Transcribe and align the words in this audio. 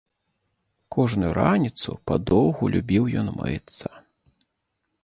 Кожную 0.95 1.29
раніцу 1.39 1.91
падоўгу 2.09 2.63
любіў 2.77 3.03
ён 3.23 3.27
мыцца. 3.39 3.87